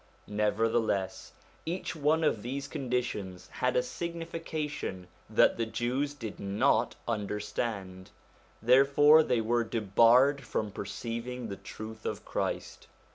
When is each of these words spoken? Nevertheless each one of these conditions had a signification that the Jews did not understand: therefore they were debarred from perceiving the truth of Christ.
Nevertheless 0.25 1.33
each 1.63 1.95
one 1.95 2.23
of 2.23 2.41
these 2.41 2.67
conditions 2.67 3.49
had 3.49 3.75
a 3.75 3.83
signification 3.83 5.05
that 5.29 5.57
the 5.57 5.65
Jews 5.67 6.15
did 6.15 6.39
not 6.39 6.95
understand: 7.07 8.09
therefore 8.63 9.21
they 9.21 9.41
were 9.41 9.63
debarred 9.63 10.41
from 10.43 10.71
perceiving 10.71 11.49
the 11.49 11.55
truth 11.55 12.03
of 12.03 12.25
Christ. 12.25 12.87